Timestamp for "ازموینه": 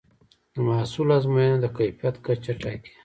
1.17-1.57